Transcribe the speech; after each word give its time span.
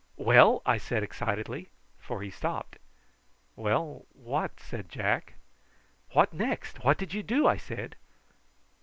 "Well!" 0.17 0.63
I 0.65 0.79
said, 0.79 1.03
excitedly; 1.03 1.69
for 1.99 2.23
he 2.23 2.31
stopped. 2.31 2.79
"Well, 3.55 4.07
what?" 4.13 4.59
said 4.59 4.89
Jack. 4.89 5.35
"What 6.13 6.33
next? 6.33 6.83
What 6.83 6.97
did 6.97 7.13
you 7.13 7.21
do?" 7.21 7.45
I 7.45 7.57
said. 7.57 7.95